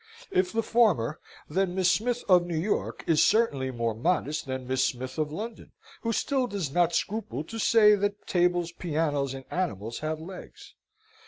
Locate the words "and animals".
9.35-9.99